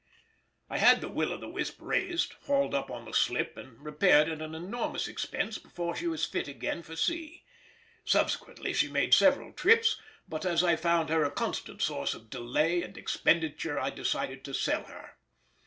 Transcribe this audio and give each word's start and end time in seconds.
I 0.67 0.79
had 0.79 0.99
the 0.99 1.07
Will 1.09 1.31
o' 1.31 1.37
the 1.37 1.47
Wisp 1.47 1.77
raised, 1.79 2.33
hauled 2.47 2.73
up 2.73 2.89
on 2.89 3.05
the 3.05 3.13
slip, 3.13 3.55
and 3.55 3.79
repaired 3.79 4.27
at 4.29 4.41
an 4.41 4.55
enormous 4.55 5.07
expense 5.07 5.59
before 5.59 5.95
she 5.95 6.07
was 6.07 6.25
fit 6.25 6.47
again 6.47 6.81
for 6.81 6.95
sea. 6.95 7.43
Subsequently 8.03 8.73
she 8.73 8.87
made 8.87 9.13
several 9.13 9.53
trips, 9.53 10.01
but 10.27 10.43
as 10.43 10.63
I 10.63 10.75
found 10.75 11.09
her 11.09 11.23
a 11.23 11.29
constant 11.29 11.83
source 11.83 12.15
of 12.15 12.31
delay 12.31 12.81
and 12.81 12.97
expenditure 12.97 13.77
I 13.79 13.91
decided 13.91 14.43
to 14.45 14.55
sell 14.55 14.85
her. 14.85 15.17